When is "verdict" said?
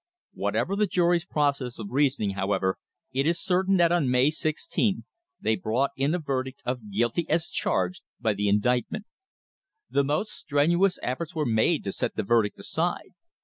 6.17-6.63, 12.23-12.57